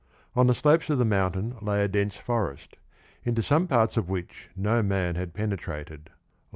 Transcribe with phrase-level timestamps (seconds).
[0.35, 2.75] On the slopes of the mountain lay a dense forest,
[3.23, 6.13] into some parts of which no man had penetrated (67).